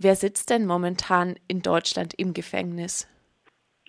Wer 0.00 0.14
sitzt 0.14 0.50
denn 0.50 0.64
momentan 0.64 1.34
in 1.48 1.60
Deutschland 1.60 2.14
im 2.14 2.32
Gefängnis? 2.32 3.08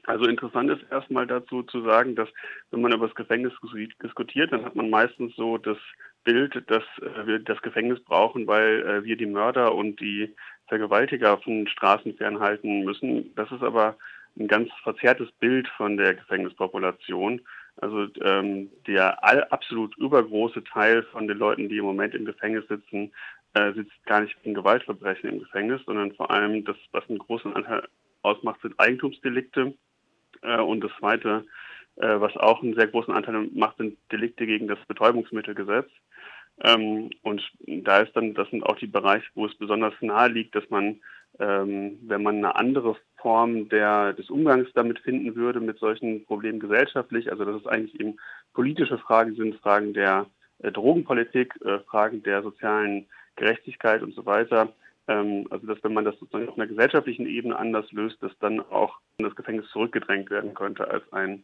Also 0.06 0.25
interessant 0.25 0.71
ist 0.71 0.82
erstmal 0.89 1.28
dazu 1.28 1.62
zu 1.62 1.83
sagen, 1.83 2.16
dass 2.16 2.28
wenn 2.71 2.82
man 2.82 2.92
über 2.93 3.05
das 3.05 3.16
Gefängnis 3.16 3.54
diskutiert, 4.01 4.51
dann 4.51 4.66
hat 4.66 4.75
man 4.75 4.90
meistens 4.90 5.35
so 5.35 5.59
das 5.59 5.77
Bild, 6.24 6.64
dass 6.66 6.83
äh, 7.01 7.27
wir 7.27 7.37
das 7.37 7.61
Gefängnis 7.61 8.00
brauchen, 8.00 8.48
weil 8.48 8.82
äh, 8.82 9.04
wir 9.04 9.18
die 9.18 9.27
Mörder 9.27 9.75
und 9.75 10.00
die 10.00 10.34
Vergewaltiger 10.68 11.38
von 11.38 11.68
Straßen 11.68 12.16
fernhalten 12.16 12.84
müssen. 12.84 13.36
Das 13.36 13.52
ist 13.52 13.62
aber 13.62 13.96
ein 14.39 14.48
ganz 14.48 14.70
verzerrtes 14.82 15.32
Bild 15.34 15.68
von 15.78 15.98
der 15.98 16.16
Gefängnispopulation. 16.16 17.41
Also 17.78 18.07
ähm, 18.21 18.70
der 18.88 19.23
all, 19.23 19.44
absolut 19.46 19.96
übergroße 19.98 20.64
Teil 20.64 21.04
von 21.04 21.28
den 21.28 21.38
Leuten, 21.38 21.70
die 21.70 21.78
im 21.78 21.86
Moment 21.86 22.16
im 22.16 22.26
Gefängnis 22.26 22.68
sitzen, 22.68 23.12
äh, 23.54 23.73
sitzt 23.73 24.05
gar 24.05 24.21
nicht 24.21 24.36
wegen 24.43 24.54
Gewaltverbrechen 24.54 25.29
im 25.29 25.39
Gefängnis, 25.39 25.81
sondern 25.86 26.13
vor 26.13 26.31
allem 26.31 26.63
das, 26.66 26.77
was 26.91 27.07
einen 27.09 27.20
großen 27.20 27.54
Anteil 27.54 27.88
ausmacht, 28.21 28.62
sind 28.62 28.80
Eigentumsdelikte. 28.80 29.73
Äh, 30.41 30.62
und 30.62 30.84
das 30.84 30.91
Zweite, 30.99 31.45
äh, 31.95 32.20
was 32.20 32.35
auch 32.38 32.62
einen 32.62 32.76
sehr 32.76 32.88
großen 32.88 33.13
Anteil 33.13 33.49
macht, 33.54 33.77
sind 33.77 33.98
Delikte 34.12 34.45
gegen 34.45 34.67
das 34.67 34.80
Betäubungsmittelgesetz. 34.88 35.90
Ähm, 36.62 37.09
und 37.23 37.41
da 37.66 37.99
ist 37.99 38.16
dann, 38.16 38.34
das 38.34 38.49
sind 38.49 38.63
auch 38.63 38.77
die 38.77 38.88
Bereiche, 38.88 39.30
wo 39.34 39.45
es 39.45 39.55
besonders 39.55 39.93
nahe 40.02 40.29
liegt, 40.29 40.55
dass 40.55 40.70
man, 40.70 40.99
ähm, 41.40 41.98
wenn 42.02 42.21
man 42.21 42.38
eine 42.38 42.55
andere 42.55 42.98
Form 43.18 43.70
der, 43.70 44.13
des 44.13 44.29
Umgangs 44.29 44.68
damit 44.73 44.99
finden 44.99 45.35
würde, 45.35 45.59
mit 45.59 45.79
solchen 45.79 46.26
Problemen 46.26 46.59
gesellschaftlich, 46.59 47.31
also 47.31 47.45
dass 47.45 47.62
es 47.62 47.68
eigentlich 47.68 47.99
eben 47.99 48.18
politische 48.54 48.98
Fragen 48.98 49.35
sind, 49.35 49.55
Fragen 49.55 49.93
der 49.93 50.26
Drogenpolitik, 50.62 51.54
äh, 51.63 51.80
Fragen 51.80 52.23
der 52.23 52.44
sozialen 52.44 53.08
Gerechtigkeit 53.36 54.02
und 54.04 54.13
so 54.13 54.26
weiter. 54.26 54.73
Ähm, 55.08 55.48
also 55.49 55.66
dass 55.68 55.84
wenn 55.84 55.94
man 55.94 56.05
das 56.05 56.18
sozusagen 56.20 56.49
auf 56.49 56.58
einer 56.58 56.68
gesellschaftlichen 56.68 57.26
Ebene 57.26 57.58
anders 57.58 57.91
löst, 57.91 58.22
dass 58.22 58.32
dann 58.40 58.59
auch 58.59 58.99
das 59.18 59.35
Gefängnis 59.35 59.70
zurückgedrängt 59.72 60.30
werden 60.30 60.54
könnte 60.54 60.87
als 60.87 61.04
ein 61.12 61.43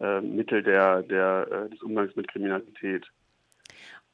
äh, 0.00 0.20
Mittel 0.20 0.62
der, 0.62 1.02
der, 1.02 1.48
äh, 1.50 1.70
des 1.70 1.82
Umgangs 1.82 2.14
mit 2.16 2.28
Kriminalität. 2.28 3.06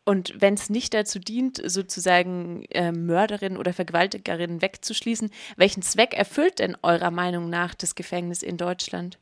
Und 0.05 0.41
wenn 0.41 0.55
es 0.55 0.69
nicht 0.69 0.93
dazu 0.93 1.19
dient, 1.19 1.61
sozusagen 1.65 2.65
äh, 2.71 2.93
Mörderinnen 2.93 3.59
oder 3.59 3.73
Vergewaltigerinnen 3.73 4.61
wegzuschließen, 4.61 5.31
welchen 5.57 5.83
Zweck 5.83 6.15
erfüllt 6.15 6.59
denn 6.59 6.77
eurer 6.83 7.11
Meinung 7.11 7.49
nach 7.49 7.75
das 7.75 7.95
Gefängnis 7.95 8.43
in 8.43 8.59
Deutschland? 8.59 9.19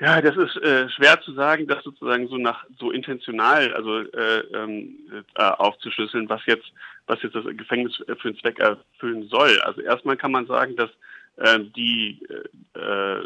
Ja, 0.00 0.22
das 0.22 0.34
ist 0.34 0.56
äh, 0.56 0.88
schwer 0.88 1.20
zu 1.20 1.34
sagen, 1.34 1.66
das 1.66 1.84
sozusagen 1.84 2.26
so 2.28 2.38
nach 2.38 2.64
so 2.78 2.90
intentional, 2.90 3.74
also 3.74 3.98
äh, 3.98 4.38
ähm, 4.54 4.98
äh, 5.34 5.42
aufzuschlüsseln, 5.42 6.26
was 6.30 6.40
jetzt, 6.46 6.72
was 7.06 7.22
jetzt 7.22 7.34
das 7.34 7.44
Gefängnis 7.44 7.96
für 7.96 8.28
einen 8.28 8.38
Zweck 8.38 8.58
erfüllen 8.60 9.28
soll. 9.28 9.60
Also 9.60 9.82
erstmal 9.82 10.16
kann 10.16 10.32
man 10.32 10.46
sagen, 10.46 10.74
dass 10.74 10.88
äh, 11.36 11.60
die 11.76 12.26
äh, 12.74 13.20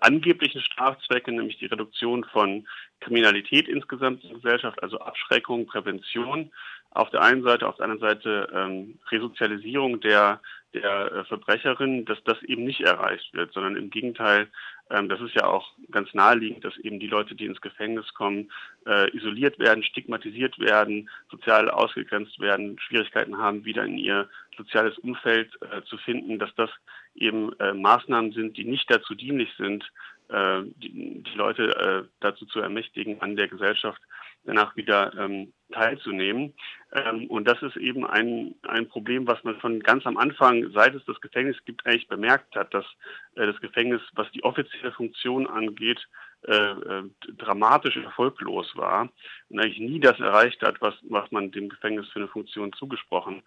angeblichen 0.00 0.60
Strafzwecke, 0.60 1.32
nämlich 1.32 1.58
die 1.58 1.66
Reduktion 1.66 2.22
von 2.24 2.68
Kriminalität 3.00 3.68
insgesamt 3.68 4.22
in 4.22 4.30
der 4.30 4.38
Gesellschaft, 4.38 4.80
also 4.84 5.00
Abschreckung, 5.00 5.66
Prävention, 5.66 6.52
auf 6.90 7.10
der 7.10 7.22
einen 7.22 7.42
Seite, 7.42 7.66
auf 7.66 7.76
der 7.76 7.84
anderen 7.84 8.00
Seite 8.00 8.48
ähm, 8.54 8.98
Resozialisierung 9.10 10.00
der, 10.00 10.40
der 10.80 11.12
äh, 11.12 11.24
Verbrecherin, 11.24 12.04
dass 12.04 12.22
das 12.24 12.42
eben 12.42 12.64
nicht 12.64 12.80
erreicht 12.80 13.32
wird, 13.34 13.52
sondern 13.52 13.76
im 13.76 13.90
Gegenteil, 13.90 14.48
ähm, 14.90 15.08
das 15.08 15.20
ist 15.20 15.34
ja 15.34 15.46
auch 15.46 15.72
ganz 15.90 16.12
naheliegend, 16.14 16.64
dass 16.64 16.76
eben 16.78 17.00
die 17.00 17.08
Leute, 17.08 17.34
die 17.34 17.46
ins 17.46 17.60
Gefängnis 17.60 18.12
kommen, 18.14 18.50
äh, 18.86 19.10
isoliert 19.16 19.58
werden, 19.58 19.82
stigmatisiert 19.82 20.58
werden, 20.58 21.08
sozial 21.30 21.70
ausgegrenzt 21.70 22.38
werden, 22.38 22.78
Schwierigkeiten 22.78 23.38
haben, 23.38 23.64
wieder 23.64 23.84
in 23.84 23.98
ihr 23.98 24.28
soziales 24.56 24.98
Umfeld 24.98 25.50
äh, 25.62 25.82
zu 25.82 25.98
finden, 25.98 26.38
dass 26.38 26.54
das 26.54 26.70
eben 27.14 27.50
Maßnahmen 27.74 28.32
sind, 28.32 28.58
die 28.58 28.66
nicht 28.66 28.90
dazu 28.90 29.14
dienlich 29.14 29.48
sind, 29.56 29.90
die, 30.28 31.22
die 31.22 31.36
Leute 31.36 31.76
äh, 31.76 32.08
dazu 32.20 32.46
zu 32.46 32.60
ermächtigen, 32.60 33.20
an 33.20 33.36
der 33.36 33.48
Gesellschaft 33.48 34.00
danach 34.46 34.76
wieder 34.76 35.12
ähm, 35.18 35.52
teilzunehmen. 35.72 36.54
Ähm, 36.92 37.26
und 37.28 37.46
das 37.46 37.60
ist 37.62 37.76
eben 37.76 38.06
ein, 38.06 38.54
ein 38.62 38.88
Problem, 38.88 39.26
was 39.26 39.42
man 39.44 39.58
von 39.60 39.80
ganz 39.80 40.06
am 40.06 40.16
Anfang, 40.16 40.70
seit 40.72 40.94
es 40.94 41.04
das 41.04 41.20
Gefängnis 41.20 41.56
gibt, 41.64 41.84
eigentlich 41.84 42.08
bemerkt 42.08 42.54
hat, 42.56 42.72
dass 42.72 42.86
äh, 43.34 43.46
das 43.46 43.60
Gefängnis, 43.60 44.00
was 44.14 44.30
die 44.30 44.44
offizielle 44.44 44.92
Funktion 44.92 45.46
angeht, 45.46 46.00
äh, 46.46 46.52
äh, 46.54 47.02
dramatisch 47.36 47.96
erfolglos 47.96 48.70
war 48.76 49.08
und 49.48 49.58
eigentlich 49.58 49.80
nie 49.80 50.00
das 50.00 50.20
erreicht 50.20 50.62
hat, 50.62 50.80
was, 50.80 50.94
was 51.02 51.30
man 51.32 51.50
dem 51.50 51.68
Gefängnis 51.68 52.08
für 52.08 52.20
eine 52.20 52.28
Funktion 52.28 52.72
zugesprochen 52.72 53.42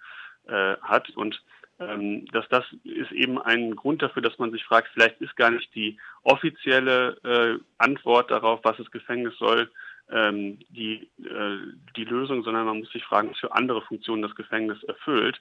äh, 0.47 0.75
hat. 0.81 1.09
Und 1.11 1.41
ähm, 1.79 2.25
dass 2.27 2.47
das 2.49 2.65
ist 2.83 3.11
eben 3.11 3.41
ein 3.41 3.75
Grund 3.75 4.01
dafür, 4.01 4.21
dass 4.21 4.37
man 4.37 4.51
sich 4.51 4.63
fragt, 4.63 4.89
vielleicht 4.93 5.21
ist 5.21 5.35
gar 5.35 5.51
nicht 5.51 5.73
die 5.75 5.97
offizielle 6.23 7.17
äh, 7.23 7.63
Antwort 7.77 8.31
darauf, 8.31 8.59
was 8.63 8.77
das 8.77 8.91
Gefängnis 8.91 9.37
soll, 9.37 9.71
ähm, 10.11 10.59
die, 10.69 11.09
äh, 11.23 11.57
die 11.95 12.03
Lösung, 12.03 12.43
sondern 12.43 12.65
man 12.65 12.79
muss 12.79 12.91
sich 12.91 13.03
fragen, 13.03 13.31
was 13.31 13.39
für 13.39 13.53
andere 13.53 13.81
Funktionen 13.81 14.21
das 14.21 14.35
Gefängnis 14.35 14.83
erfüllt. 14.83 15.39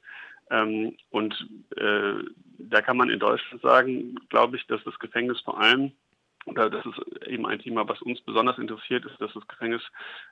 Ähm, 0.50 0.97
und 1.10 1.34
äh, 1.76 2.15
da 2.59 2.82
kann 2.82 2.97
man 2.97 3.10
in 3.10 3.19
Deutschland 3.19 3.62
sagen, 3.62 4.15
glaube 4.28 4.56
ich, 4.56 4.66
dass 4.66 4.82
das 4.84 4.99
Gefängnis 4.99 5.41
vor 5.41 5.60
allem 5.60 5.93
oder 6.49 6.70
das 6.70 6.84
ist 6.87 7.26
eben 7.26 7.47
ein 7.47 7.59
Thema, 7.59 7.87
was 7.88 8.00
uns 8.03 8.20
besonders 8.22 8.59
interessiert, 8.59 9.05
ist, 9.05 9.20
dass 9.20 9.32
das 9.34 9.47
Gefängnis 9.47 9.82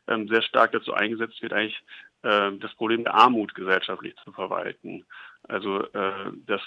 ähm, 0.09 0.29
sehr 0.29 0.43
stark 0.43 0.73
dazu 0.73 0.95
eingesetzt 0.95 1.43
wird, 1.43 1.53
eigentlich 1.53 1.79
äh, 2.27 2.53
das 2.59 2.75
Problem 2.75 3.05
der 3.05 3.15
Armut 3.15 3.55
gesellschaftlich 3.55 4.15
zu 4.25 4.33
verwalten. 4.33 5.05
Also 5.45 5.85
äh, 5.93 6.33
das 6.47 6.61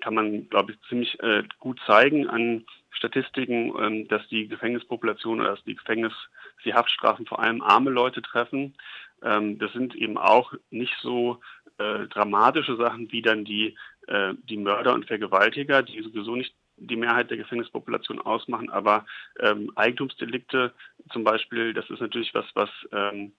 kann 0.00 0.14
man, 0.14 0.48
glaube 0.48 0.72
ich, 0.72 0.78
ziemlich 0.88 1.20
äh, 1.22 1.44
gut 1.60 1.80
zeigen 1.86 2.28
an 2.28 2.64
Statistiken, 2.90 3.72
ähm, 3.78 4.08
dass 4.08 4.26
die 4.28 4.48
Gefängnispopulation 4.48 5.40
oder 5.40 5.50
dass 5.50 5.64
die 5.64 5.76
Gefängnis, 5.76 6.12
die 6.64 6.74
Haftstrafen 6.74 7.26
vor 7.26 7.38
allem 7.38 7.62
arme 7.62 7.90
Leute 7.90 8.22
treffen. 8.22 8.74
Ähm, 9.22 9.58
das 9.58 9.72
sind 9.72 9.94
eben 9.94 10.18
auch 10.18 10.52
nicht 10.70 10.94
so 11.00 11.40
äh, 11.78 12.06
dramatische 12.08 12.76
Sachen 12.76 13.12
wie 13.12 13.22
dann 13.22 13.44
die, 13.44 13.76
äh, 14.08 14.34
die 14.48 14.56
Mörder 14.56 14.94
und 14.94 15.06
Vergewaltiger, 15.06 15.82
die 15.82 16.02
sowieso 16.02 16.34
nicht 16.34 16.54
die 16.76 16.96
Mehrheit 16.96 17.30
der 17.30 17.36
Gefängnispopulation 17.36 18.18
ausmachen, 18.18 18.70
aber 18.70 19.06
ähm, 19.38 19.70
Eigentumsdelikte 19.76 20.72
zum 21.12 21.22
Beispiel, 21.22 21.74
das 21.74 21.88
ist 21.90 22.00
natürlich 22.00 22.34
was, 22.34 22.46
was 22.54 22.70
ähm, 22.92 23.32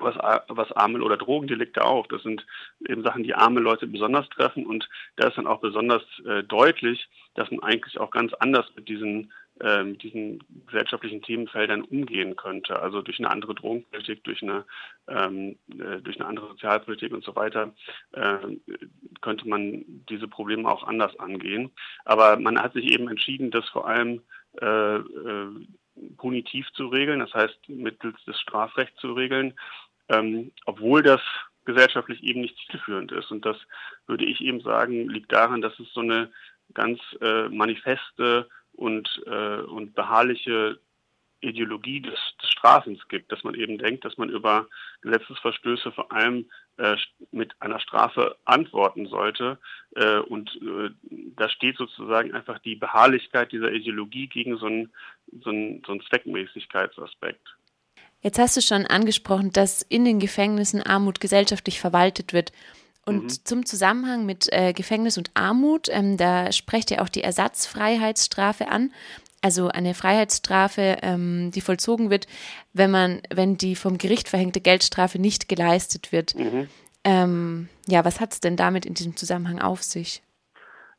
was, 0.00 0.16
was 0.48 0.72
Armen 0.72 1.02
oder 1.02 1.16
Drogendelikte 1.16 1.84
auch. 1.84 2.06
Das 2.06 2.22
sind 2.22 2.46
eben 2.88 3.02
Sachen, 3.02 3.22
die 3.22 3.34
arme 3.34 3.60
Leute 3.60 3.86
besonders 3.86 4.28
treffen 4.30 4.66
und 4.66 4.88
da 5.16 5.28
ist 5.28 5.38
dann 5.38 5.46
auch 5.46 5.60
besonders 5.60 6.02
äh, 6.26 6.42
deutlich, 6.42 7.08
dass 7.34 7.50
man 7.50 7.62
eigentlich 7.62 7.98
auch 7.98 8.10
ganz 8.10 8.32
anders 8.34 8.66
mit 8.76 8.88
diesen, 8.88 9.32
äh, 9.60 9.84
diesen 9.84 10.42
gesellschaftlichen 10.66 11.22
Themenfeldern 11.22 11.82
umgehen 11.82 12.36
könnte. 12.36 12.80
Also 12.80 13.02
durch 13.02 13.18
eine 13.18 13.30
andere 13.30 13.54
Drogenpolitik, 13.54 14.24
durch 14.24 14.42
eine, 14.42 14.64
ähm, 15.08 15.56
äh, 15.70 16.00
durch 16.00 16.18
eine 16.18 16.28
andere 16.28 16.48
Sozialpolitik 16.48 17.12
und 17.12 17.24
so 17.24 17.34
weiter 17.36 17.72
äh, 18.12 18.38
könnte 19.20 19.48
man 19.48 19.84
diese 20.08 20.28
Probleme 20.28 20.68
auch 20.68 20.86
anders 20.86 21.18
angehen. 21.18 21.70
Aber 22.04 22.38
man 22.38 22.60
hat 22.60 22.74
sich 22.74 22.92
eben 22.92 23.08
entschieden, 23.08 23.50
dass 23.50 23.68
vor 23.68 23.88
allem 23.88 24.22
äh, 24.60 24.96
äh, 24.96 25.66
punitiv 26.16 26.70
zu 26.72 26.88
regeln, 26.88 27.20
das 27.20 27.32
heißt 27.34 27.68
mittels 27.68 28.16
des 28.24 28.38
Strafrechts 28.40 29.00
zu 29.00 29.12
regeln, 29.12 29.54
ähm, 30.08 30.52
obwohl 30.66 31.02
das 31.02 31.20
gesellschaftlich 31.64 32.22
eben 32.22 32.42
nicht 32.42 32.56
zielführend 32.70 33.12
ist. 33.12 33.30
Und 33.30 33.44
das 33.46 33.56
würde 34.06 34.24
ich 34.24 34.40
eben 34.40 34.60
sagen, 34.60 35.08
liegt 35.08 35.32
daran, 35.32 35.62
dass 35.62 35.78
es 35.78 35.92
so 35.92 36.00
eine 36.00 36.30
ganz 36.74 37.00
äh, 37.20 37.48
manifeste 37.48 38.48
und, 38.72 39.22
äh, 39.26 39.60
und 39.60 39.94
beharrliche 39.94 40.78
Ideologie 41.40 42.00
des, 42.00 42.18
des 42.42 42.50
Strafens 42.50 43.06
gibt, 43.08 43.30
dass 43.30 43.44
man 43.44 43.54
eben 43.54 43.78
denkt, 43.78 44.04
dass 44.04 44.16
man 44.16 44.30
über 44.30 44.66
Gesetzesverstöße 45.02 45.92
vor 45.92 46.10
allem 46.10 46.50
äh, 46.78 46.96
mit 47.30 47.54
einer 47.60 47.80
Strafe 47.80 48.36
antworten 48.44 49.06
sollte. 49.06 49.58
Äh, 49.94 50.18
und 50.18 50.58
äh, 50.62 50.90
da 51.36 51.48
steht 51.48 51.76
sozusagen 51.76 52.32
einfach 52.32 52.58
die 52.60 52.76
Beharrlichkeit 52.76 53.52
dieser 53.52 53.72
Ideologie 53.72 54.26
gegen 54.28 54.56
so 54.56 54.66
einen, 54.66 54.92
so 55.42 55.50
einen, 55.50 55.82
so 55.86 55.92
einen 55.92 56.02
Zweckmäßigkeitsaspekt. 56.02 57.46
Jetzt 58.24 58.38
hast 58.38 58.56
du 58.56 58.62
schon 58.62 58.86
angesprochen, 58.86 59.52
dass 59.52 59.82
in 59.82 60.04
den 60.04 60.18
Gefängnissen 60.18 60.82
Armut 60.82 61.20
gesellschaftlich 61.20 61.78
verwaltet 61.78 62.32
wird. 62.32 62.52
Und 63.04 63.24
mhm. 63.24 63.44
zum 63.44 63.66
Zusammenhang 63.66 64.24
mit 64.24 64.50
äh, 64.50 64.72
Gefängnis 64.72 65.18
und 65.18 65.30
Armut, 65.34 65.88
ähm, 65.90 66.16
da 66.16 66.50
sprecht 66.50 66.90
ja 66.90 67.02
auch 67.02 67.10
die 67.10 67.22
Ersatzfreiheitsstrafe 67.22 68.68
an 68.68 68.90
also 69.44 69.68
eine 69.68 69.92
Freiheitsstrafe, 69.92 70.96
ähm, 71.02 71.50
die 71.50 71.60
vollzogen 71.60 72.08
wird, 72.08 72.26
wenn 72.72 72.90
man, 72.90 73.20
wenn 73.28 73.58
die 73.58 73.76
vom 73.76 73.98
Gericht 73.98 74.30
verhängte 74.30 74.62
Geldstrafe 74.62 75.18
nicht 75.18 75.50
geleistet 75.50 76.12
wird. 76.12 76.34
Mhm. 76.34 76.68
Ähm, 77.04 77.68
ja, 77.86 78.06
was 78.06 78.20
hat 78.20 78.32
es 78.32 78.40
denn 78.40 78.56
damit 78.56 78.86
in 78.86 78.94
diesem 78.94 79.16
Zusammenhang 79.16 79.60
auf 79.60 79.82
sich? 79.82 80.22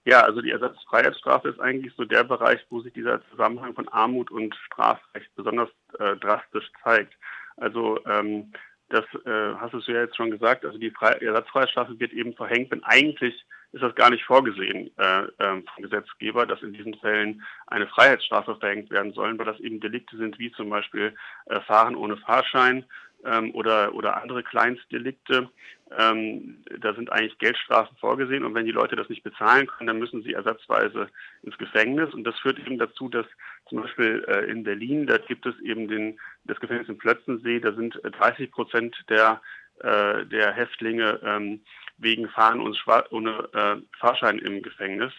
Ja, 0.06 0.22
also 0.22 0.40
die 0.42 0.52
Ersatzfreiheitsstrafe 0.52 1.50
ist 1.50 1.60
eigentlich 1.60 1.94
so 1.96 2.06
der 2.06 2.24
Bereich, 2.24 2.64
wo 2.70 2.80
sich 2.80 2.94
dieser 2.94 3.28
Zusammenhang 3.32 3.74
von 3.74 3.88
Armut 3.88 4.30
und 4.30 4.56
Strafrecht 4.56 5.34
besonders 5.36 5.70
äh, 5.98 6.16
drastisch 6.18 6.72
zeigt. 6.84 7.14
Also 7.58 8.00
ähm, 8.06 8.54
das 8.90 9.04
äh, 9.26 9.56
hast 9.56 9.74
du 9.74 9.80
ja 9.92 10.02
jetzt 10.02 10.16
schon 10.16 10.30
gesagt, 10.30 10.64
also 10.64 10.78
die 10.78 10.92
Fre 10.92 11.20
Ersatzfreiheitsstrafe 11.20 12.00
wird 12.00 12.14
eben 12.14 12.36
verhängt, 12.36 12.70
wenn 12.70 12.84
eigentlich 12.84 13.34
ist 13.72 13.82
das 13.82 13.96
gar 13.96 14.12
nicht 14.12 14.24
vorgesehen 14.24 14.92
äh, 14.98 15.24
äh, 15.24 15.64
vom 15.74 15.84
Gesetzgeber, 15.84 16.46
dass 16.46 16.62
in 16.62 16.74
diesen 16.74 16.94
Fällen 16.96 17.44
eine 17.66 17.88
Freiheitsstrafe 17.88 18.56
verhängt 18.58 18.92
werden 18.92 19.12
soll, 19.12 19.38
weil 19.38 19.46
das 19.46 19.60
eben 19.60 19.80
Delikte 19.80 20.18
sind 20.18 20.38
wie 20.38 20.52
zum 20.52 20.70
Beispiel 20.70 21.16
äh, 21.48 21.60
Fahren 21.62 21.96
ohne 21.96 22.16
Fahrschein 22.18 22.86
ähm, 23.26 23.54
oder, 23.54 23.94
oder 23.94 24.22
andere 24.22 24.44
Kleinstdelikte. 24.44 25.50
Ähm, 25.98 26.64
da 26.80 26.94
sind 26.94 27.12
eigentlich 27.12 27.38
Geldstrafen 27.38 27.96
vorgesehen 27.98 28.44
und 28.44 28.56
wenn 28.56 28.66
die 28.66 28.72
Leute 28.72 28.96
das 28.96 29.10
nicht 29.10 29.24
bezahlen 29.24 29.68
können, 29.68 29.88
dann 29.88 30.00
müssen 30.00 30.24
sie 30.24 30.34
ersatzweise 30.34 31.10
ins 31.44 31.58
Gefängnis 31.58 32.14
und 32.14 32.24
das 32.24 32.38
führt 32.40 32.60
eben 32.60 32.80
dazu, 32.80 33.08
dass 33.08 33.28
zum 33.70 33.82
Beispiel 33.82 34.26
äh, 34.28 34.50
in 34.50 34.64
Berlin, 34.64 35.06
da 35.06 35.18
gibt 35.18 35.46
es 35.46 35.60
eben 35.60 35.88
den, 35.88 36.20
das 36.46 36.60
Gefängnis 36.60 36.90
in 36.90 36.98
Plötzensee, 36.98 37.60
da 37.60 37.74
sind 37.74 38.00
30 38.04 38.52
Prozent 38.52 38.96
der, 39.10 39.42
äh, 39.80 40.26
der 40.26 40.54
Häftlinge 40.54 41.20
ähm, 41.24 41.62
wegen 41.98 42.30
Fahren 42.30 42.60
ohne 42.60 43.50
äh, 43.54 43.78
Fahrschein 44.00 44.40
im 44.40 44.62
Gefängnis. 44.62 45.14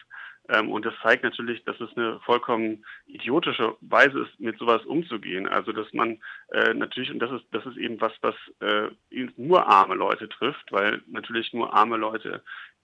Ähm, 0.49 0.71
und 0.71 0.85
das 0.85 0.93
zeigt 1.01 1.23
natürlich, 1.23 1.63
dass 1.65 1.79
es 1.79 1.95
eine 1.95 2.19
vollkommen 2.21 2.85
idiotische 3.05 3.75
Weise 3.81 4.19
ist, 4.19 4.39
mit 4.39 4.57
sowas 4.57 4.83
umzugehen. 4.85 5.47
Also 5.47 5.71
dass 5.71 5.91
man 5.93 6.19
äh, 6.51 6.73
natürlich, 6.73 7.11
und 7.11 7.19
das 7.19 7.31
ist, 7.31 7.45
das 7.51 7.65
ist 7.65 7.77
eben 7.77 7.99
was, 7.99 8.13
was 8.21 8.35
äh, 8.61 8.89
nur 9.35 9.67
arme 9.67 9.95
Leute 9.95 10.29
trifft, 10.29 10.71
weil 10.71 11.01
natürlich 11.07 11.53
nur 11.53 11.73
arme 11.73 11.97
Leute 11.97 12.41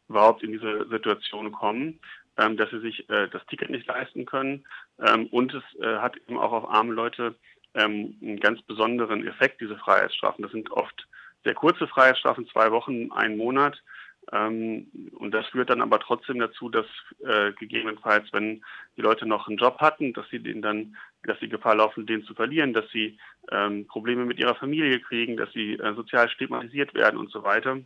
überhaupt 0.10 0.44
in 0.44 0.52
diese 0.52 0.88
Situation 0.90 1.52
kommen, 1.52 2.00
ähm, 2.38 2.58
dass 2.58 2.70
sie 2.72 2.80
sich 2.80 3.10
äh, 3.10 3.28
das 3.30 3.46
Ticket 3.48 3.70
nicht 3.70 3.88
leisten 3.88 4.26
können. 4.26 4.66
Ähm, 5.00 5.28
und 5.28 5.54
es 5.54 5.64
äh, 5.80 5.98
hat 5.98 6.18
eben 6.18 6.38
auch 6.38 6.52
auf 6.52 6.70
arme 6.70 6.94
Leute 6.94 7.36
ähm, 7.76 8.16
einen 8.22 8.40
ganz 8.40 8.62
besonderen 8.64 9.26
Effekt, 9.26 9.62
diese 9.62 9.78
Freiheitsstrafen. 9.78 10.44
Das 10.44 10.52
sind 10.52 10.72
oft 10.72 11.08
sehr 11.44 11.54
kurze 11.54 11.88
Freiheitsstrafen, 11.88 12.48
zwei 12.48 12.72
Wochen, 12.72 13.12
einen 13.12 13.38
Monat. 13.38 13.82
Ähm, 14.32 14.88
und 15.16 15.32
das 15.32 15.46
führt 15.48 15.70
dann 15.70 15.82
aber 15.82 16.00
trotzdem 16.00 16.40
dazu, 16.40 16.70
dass 16.70 16.86
äh, 17.26 17.52
gegebenenfalls, 17.54 18.32
wenn 18.32 18.64
die 18.96 19.02
Leute 19.02 19.26
noch 19.26 19.48
einen 19.48 19.58
Job 19.58 19.80
hatten, 19.80 20.14
dass 20.14 20.28
sie 20.30 20.40
den 20.40 20.62
dann, 20.62 20.96
dass 21.24 21.40
sie 21.40 21.50
Gefahr 21.50 21.76
laufen, 21.76 22.06
den 22.06 22.24
zu 22.24 22.34
verlieren, 22.34 22.74
dass 22.74 22.90
sie 22.92 23.18
ähm, 23.52 23.86
Probleme 23.88 24.26
mit 24.26 24.40
ihrer 24.40 24.56
Familie 24.56 25.00
kriegen, 25.00 25.38
dass 25.38 25.52
sie 25.52 25.74
äh, 25.74 25.94
sozial 25.94 26.30
stigmatisiert 26.30 26.94
werden 26.94 27.20
und 27.20 27.32
so 27.32 27.44
weiter. 27.44 27.80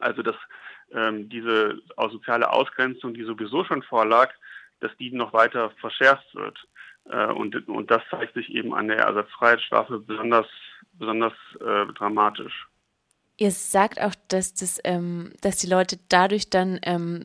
Also 0.00 0.22
dass 0.22 0.36
ähm, 0.92 1.28
diese 1.28 1.80
soziale 1.96 2.50
Ausgrenzung, 2.50 3.14
die 3.14 3.22
sowieso 3.22 3.64
schon 3.64 3.82
vorlag, 3.82 4.32
dass 4.80 4.96
die 4.96 5.12
noch 5.12 5.32
weiter 5.32 5.70
verschärft 5.80 6.34
wird. 6.34 6.58
Äh, 7.08 7.26
und, 7.26 7.68
und 7.68 7.90
das 7.90 8.02
zeigt 8.10 8.34
sich 8.34 8.50
eben 8.50 8.74
an 8.74 8.88
der 8.88 8.98
Ersatzfreiheitsstrafe 8.98 10.00
besonders, 10.00 10.46
besonders 10.94 11.34
äh, 11.60 11.86
dramatisch. 11.94 12.69
Ihr 13.40 13.52
sagt 13.52 14.02
auch, 14.02 14.14
dass, 14.28 14.52
das, 14.52 14.78
ähm, 14.84 15.32
dass 15.40 15.56
die 15.56 15.66
Leute 15.66 15.98
dadurch 16.10 16.50
dann 16.50 16.78
ähm, 16.82 17.24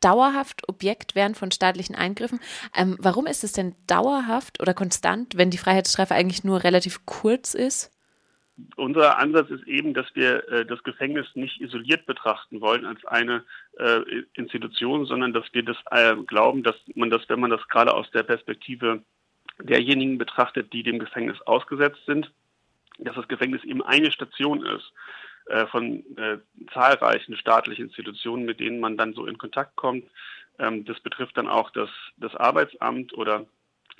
dauerhaft 0.00 0.68
Objekt 0.68 1.14
werden 1.14 1.36
von 1.36 1.52
staatlichen 1.52 1.94
Eingriffen. 1.94 2.40
Ähm, 2.76 2.96
warum 2.98 3.28
ist 3.28 3.44
es 3.44 3.52
denn 3.52 3.76
dauerhaft 3.86 4.60
oder 4.60 4.74
konstant, 4.74 5.36
wenn 5.36 5.50
die 5.50 5.58
Freiheitsstrafe 5.58 6.16
eigentlich 6.16 6.42
nur 6.42 6.64
relativ 6.64 7.06
kurz 7.06 7.54
ist? 7.54 7.92
Unser 8.74 9.18
Ansatz 9.18 9.48
ist 9.50 9.68
eben, 9.68 9.94
dass 9.94 10.06
wir 10.14 10.48
äh, 10.48 10.66
das 10.66 10.82
Gefängnis 10.82 11.28
nicht 11.34 11.60
isoliert 11.60 12.06
betrachten 12.06 12.60
wollen 12.60 12.84
als 12.84 13.04
eine 13.04 13.44
äh, 13.78 14.00
Institution, 14.34 15.06
sondern 15.06 15.32
dass 15.32 15.44
wir 15.52 15.62
das 15.62 15.76
äh, 15.92 16.16
glauben, 16.26 16.64
dass 16.64 16.74
man 16.96 17.08
das, 17.08 17.22
wenn 17.28 17.38
man 17.38 17.50
das 17.50 17.68
gerade 17.68 17.94
aus 17.94 18.10
der 18.10 18.24
Perspektive 18.24 19.04
derjenigen 19.60 20.18
betrachtet, 20.18 20.72
die 20.72 20.82
dem 20.82 20.98
Gefängnis 20.98 21.40
ausgesetzt 21.42 22.00
sind, 22.04 22.32
dass 22.98 23.14
das 23.14 23.28
Gefängnis 23.28 23.62
eben 23.62 23.82
eine 23.82 24.10
Station 24.10 24.66
ist 24.66 24.92
äh, 25.46 25.66
von 25.66 26.04
äh, 26.16 26.38
zahlreichen 26.72 27.36
staatlichen 27.36 27.86
Institutionen, 27.86 28.44
mit 28.44 28.60
denen 28.60 28.80
man 28.80 28.96
dann 28.96 29.14
so 29.14 29.26
in 29.26 29.38
Kontakt 29.38 29.76
kommt. 29.76 30.04
Ähm, 30.58 30.84
das 30.84 30.98
betrifft 31.00 31.36
dann 31.36 31.48
auch 31.48 31.70
das, 31.70 31.90
das 32.16 32.34
Arbeitsamt 32.34 33.12
oder 33.14 33.46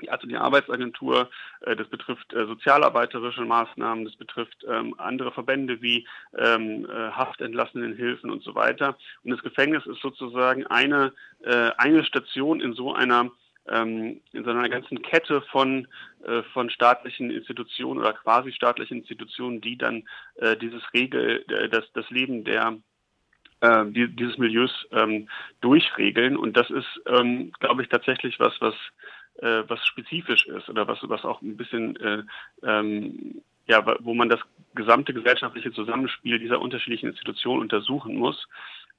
also 0.08 0.26
die 0.26 0.36
Arbeitsagentur, 0.36 1.30
äh, 1.60 1.76
das 1.76 1.88
betrifft 1.88 2.32
äh, 2.32 2.46
sozialarbeiterische 2.46 3.42
Maßnahmen, 3.42 4.04
das 4.04 4.16
betrifft 4.16 4.64
ähm, 4.68 4.94
andere 4.98 5.32
Verbände 5.32 5.80
wie 5.80 6.06
ähm, 6.36 6.86
äh, 6.86 7.10
Haftentlassenenhilfen 7.12 8.30
und 8.30 8.42
so 8.42 8.54
weiter. 8.54 8.96
Und 9.24 9.30
das 9.30 9.42
Gefängnis 9.42 9.86
ist 9.86 10.00
sozusagen 10.00 10.66
eine, 10.66 11.12
eine 11.76 12.02
Station 12.04 12.60
in 12.60 12.72
so 12.72 12.94
einer 12.94 13.30
ähm, 13.68 14.20
in 14.32 14.44
so 14.44 14.50
einer 14.50 14.68
ganzen 14.68 15.02
Kette 15.02 15.42
von, 15.42 15.88
äh, 16.24 16.42
von 16.52 16.70
staatlichen 16.70 17.30
Institutionen 17.30 18.00
oder 18.00 18.12
quasi 18.12 18.52
staatlichen 18.52 18.98
Institutionen, 18.98 19.60
die 19.60 19.76
dann 19.76 20.04
äh, 20.36 20.56
dieses 20.56 20.82
Regel, 20.92 21.44
äh, 21.48 21.68
das, 21.68 21.84
das 21.92 22.08
Leben 22.10 22.44
der 22.44 22.76
äh, 23.60 23.84
die, 23.86 24.08
dieses 24.14 24.38
Milieus 24.38 24.86
ähm, 24.92 25.28
durchregeln. 25.60 26.36
Und 26.36 26.56
das 26.56 26.70
ist, 26.70 27.00
ähm, 27.06 27.52
glaube 27.60 27.82
ich, 27.82 27.88
tatsächlich 27.88 28.38
was, 28.38 28.54
was, 28.60 28.74
äh, 29.38 29.62
was 29.68 29.84
spezifisch 29.86 30.46
ist 30.46 30.68
oder 30.68 30.86
was, 30.86 30.98
was 31.02 31.24
auch 31.24 31.42
ein 31.42 31.56
bisschen 31.56 31.96
äh, 31.96 32.22
ähm, 32.62 33.42
ja, 33.68 33.84
wo 34.00 34.14
man 34.14 34.28
das 34.28 34.40
gesamte 34.74 35.12
gesellschaftliche 35.12 35.72
Zusammenspiel 35.72 36.38
dieser 36.38 36.60
unterschiedlichen 36.60 37.08
Institutionen 37.10 37.62
untersuchen 37.62 38.16
muss. 38.16 38.46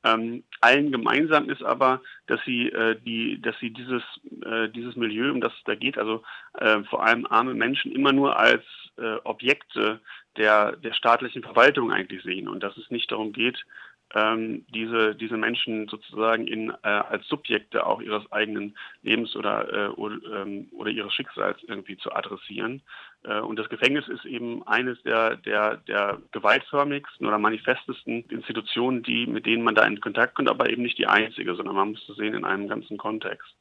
Ähm, 0.04 0.44
allen 0.62 0.92
gemeinsam 0.92 1.50
ist 1.50 1.64
aber, 1.64 2.02
dass 2.28 2.40
sie 2.46 2.70
äh, 2.70 3.00
die, 3.02 3.42
dass 3.42 3.58
sie 3.60 3.72
dieses 3.72 4.04
äh, 4.46 4.70
dieses 4.70 4.96
Milieu, 4.96 5.32
um 5.32 5.42
das 5.42 5.54
es 5.54 5.64
da 5.66 5.76
geht, 5.76 5.98
also 5.98 6.24
äh, 6.54 6.84
vor 6.84 7.04
allem 7.04 7.26
arme 7.26 7.54
Menschen 7.54 7.92
immer 7.92 8.14
nur 8.14 8.38
als 8.38 8.64
äh, 8.98 9.16
Objekte 9.24 10.00
der 10.38 10.76
der 10.78 10.94
staatlichen 10.94 11.42
Verwaltung 11.42 11.92
eigentlich 11.92 12.24
sehen. 12.24 12.48
Und 12.48 12.62
dass 12.62 12.78
es 12.78 12.92
nicht 12.92 13.12
darum 13.12 13.34
geht, 13.34 13.66
ähm, 14.15 14.65
diese, 14.74 15.15
diese 15.15 15.38
Menschen 15.38 15.88
sozusagen 15.88 16.48
in, 16.48 16.69
äh, 16.83 16.88
als 16.88 17.27
Subjekte 17.27 17.86
auch 17.86 18.01
ihres 18.01 18.30
eigenen 18.31 18.77
Lebens 19.04 19.36
oder, 19.36 19.74
äh, 19.74 19.88
oder, 19.89 20.42
ähm, 20.42 20.69
oder 20.71 20.89
ihres 20.89 21.13
Schicksals 21.13 21.57
irgendwie 21.68 21.98
zu 21.98 22.12
adressieren. 22.13 22.81
Äh, 23.24 23.39
und 23.39 23.57
das 23.57 23.69
Gefängnis 23.69 24.07
ist 24.07 24.25
eben 24.25 24.65
eines 24.68 25.01
der, 25.04 25.36
der, 25.38 25.77
der 25.77 26.19
gewaltförmigsten 26.31 27.27
oder 27.27 27.38
manifestesten 27.38 28.24
Institutionen, 28.30 29.04
die, 29.04 29.27
mit 29.27 29.45
denen 29.45 29.63
man 29.63 29.75
da 29.75 29.86
in 29.86 30.00
Kontakt 30.00 30.36
kommt, 30.36 30.50
aber 30.50 30.69
eben 30.69 30.83
nicht 30.83 30.98
die 30.98 31.07
einzige, 31.07 31.56
sondern 31.56 31.75
man 31.75 31.92
muss 31.92 32.06
das 32.07 32.18
sehen 32.18 32.33
in 32.33 32.45
einem 32.45 32.68
ganzen 32.69 32.98
Kontext. 32.98 33.53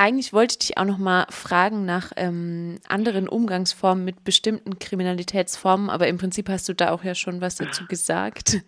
Eigentlich 0.00 0.32
wollte 0.32 0.52
ich 0.52 0.58
dich 0.58 0.78
auch 0.78 0.84
noch 0.84 0.98
mal 0.98 1.26
fragen 1.28 1.84
nach 1.84 2.12
ähm, 2.14 2.78
anderen 2.86 3.28
Umgangsformen 3.28 4.04
mit 4.04 4.22
bestimmten 4.22 4.78
Kriminalitätsformen, 4.78 5.90
aber 5.90 6.06
im 6.06 6.18
Prinzip 6.18 6.48
hast 6.48 6.68
du 6.68 6.72
da 6.72 6.92
auch 6.92 7.02
ja 7.02 7.16
schon 7.16 7.40
was 7.40 7.56
dazu 7.56 7.84
gesagt. 7.88 8.58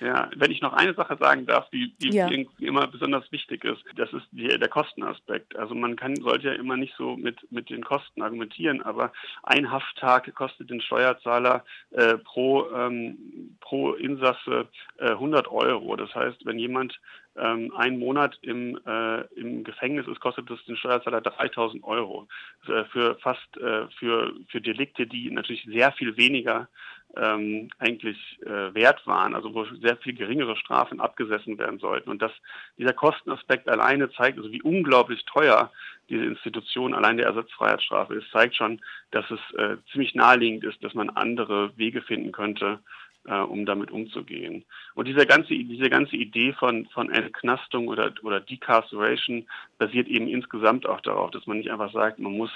Ja, 0.00 0.30
wenn 0.34 0.50
ich 0.50 0.62
noch 0.62 0.72
eine 0.72 0.94
Sache 0.94 1.18
sagen 1.20 1.44
darf, 1.44 1.68
die, 1.70 1.92
die 1.98 2.08
ja. 2.08 2.28
immer 2.58 2.86
besonders 2.86 3.30
wichtig 3.32 3.64
ist, 3.64 3.84
das 3.96 4.10
ist 4.14 4.26
die, 4.32 4.48
der 4.48 4.68
Kostenaspekt. 4.68 5.56
Also 5.56 5.74
man 5.74 5.96
kann, 5.96 6.16
sollte 6.16 6.48
ja 6.48 6.54
immer 6.54 6.78
nicht 6.78 6.94
so 6.96 7.16
mit, 7.16 7.50
mit 7.52 7.68
den 7.68 7.84
Kosten 7.84 8.22
argumentieren, 8.22 8.80
aber 8.80 9.12
ein 9.42 9.70
Hafttag 9.70 10.34
kostet 10.34 10.70
den 10.70 10.80
Steuerzahler 10.80 11.64
äh, 11.90 12.16
pro, 12.16 12.70
ähm, 12.72 13.56
pro 13.60 13.92
Insasse 13.92 14.68
äh, 14.96 15.10
100 15.10 15.48
Euro. 15.48 15.96
Das 15.96 16.14
heißt, 16.14 16.46
wenn 16.46 16.58
jemand 16.58 16.98
ähm, 17.36 17.72
einen 17.76 17.98
Monat 17.98 18.38
im, 18.42 18.78
äh, 18.86 19.20
im 19.34 19.64
Gefängnis 19.64 20.06
ist, 20.06 20.20
kostet 20.20 20.50
es 20.50 20.64
den 20.64 20.76
Steuerzahler 20.76 21.20
3000 21.20 21.84
Euro. 21.84 22.26
Äh, 22.66 22.84
für 22.84 23.16
fast, 23.16 23.56
äh, 23.58 23.86
für, 23.98 24.32
für 24.48 24.60
Delikte, 24.60 25.06
die 25.06 25.30
natürlich 25.30 25.64
sehr 25.64 25.92
viel 25.92 26.16
weniger 26.16 26.68
ähm, 27.16 27.70
eigentlich 27.78 28.18
äh, 28.42 28.74
wert 28.74 29.06
waren, 29.06 29.34
also 29.34 29.54
wo 29.54 29.64
sehr 29.64 29.96
viel 29.96 30.14
geringere 30.14 30.56
Strafen 30.56 31.00
abgesessen 31.00 31.58
werden 31.58 31.78
sollten. 31.78 32.10
Und 32.10 32.22
das, 32.22 32.32
dieser 32.78 32.92
Kostenaspekt 32.92 33.68
alleine 33.68 34.10
zeigt, 34.12 34.38
also 34.38 34.52
wie 34.52 34.62
unglaublich 34.62 35.24
teuer 35.24 35.70
diese 36.08 36.24
Institution 36.24 36.94
allein 36.94 37.16
der 37.16 37.26
Ersatzfreiheitsstrafe 37.26 38.14
ist, 38.14 38.30
zeigt 38.30 38.56
schon, 38.56 38.80
dass 39.10 39.24
es 39.30 39.40
äh, 39.56 39.76
ziemlich 39.92 40.14
naheliegend 40.14 40.64
ist, 40.64 40.82
dass 40.82 40.94
man 40.94 41.10
andere 41.10 41.76
Wege 41.76 42.02
finden 42.02 42.32
könnte, 42.32 42.80
äh, 43.26 43.34
um 43.34 43.66
damit 43.66 43.90
umzugehen. 43.90 44.64
Und 44.94 45.06
diese 45.06 45.26
ganze, 45.26 45.48
diese 45.48 45.90
ganze 45.90 46.16
Idee 46.16 46.52
von, 46.52 46.86
von 46.86 47.10
Entknastung 47.10 47.88
oder, 47.88 48.12
oder 48.22 48.40
Decarceration 48.40 49.46
basiert 49.78 50.08
eben 50.08 50.26
insgesamt 50.28 50.86
auch 50.86 51.00
darauf, 51.00 51.30
dass 51.30 51.46
man 51.46 51.58
nicht 51.58 51.70
einfach 51.70 51.92
sagt, 51.92 52.18
man 52.18 52.36
muss 52.36 52.50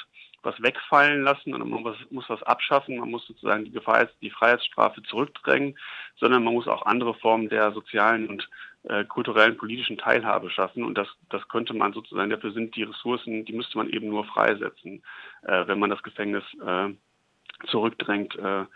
was 0.44 0.60
wegfallen 0.62 1.22
lassen 1.22 1.54
oder 1.54 1.64
man 1.64 1.82
muss, 1.82 1.96
muss 2.10 2.28
was 2.28 2.42
abschaffen, 2.42 2.98
man 2.98 3.10
muss 3.10 3.26
sozusagen 3.26 3.64
die, 3.64 3.72
Gefreiheits-, 3.72 4.16
die 4.20 4.30
Freiheitsstrafe 4.30 5.02
zurückdrängen, 5.02 5.78
sondern 6.16 6.44
man 6.44 6.54
muss 6.54 6.68
auch 6.68 6.86
andere 6.86 7.14
Formen 7.14 7.48
der 7.48 7.72
sozialen 7.72 8.28
und 8.28 8.48
äh, 8.84 9.04
kulturellen, 9.04 9.56
politischen 9.56 9.98
Teilhabe 9.98 10.50
schaffen. 10.50 10.84
Und 10.84 10.98
das, 10.98 11.08
das 11.30 11.46
könnte 11.48 11.74
man 11.74 11.92
sozusagen, 11.92 12.30
dafür 12.30 12.52
sind 12.52 12.76
die 12.76 12.82
Ressourcen, 12.82 13.44
die 13.44 13.52
müsste 13.52 13.78
man 13.78 13.88
eben 13.88 14.08
nur 14.08 14.24
freisetzen, 14.24 15.02
äh, 15.42 15.66
wenn 15.66 15.78
man 15.78 15.90
das 15.90 16.02
Gefängnis 16.02 16.44
äh, 16.64 16.90
zurückdrängt. 17.66 18.36
Äh, 18.36 18.66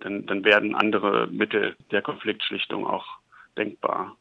dann, 0.00 0.26
dann 0.26 0.44
werden 0.44 0.74
andere 0.74 1.28
Mittel 1.28 1.76
der 1.90 2.02
Konfliktschlichtung 2.02 2.86
auch 2.86 3.06
denkbar. 3.56 4.16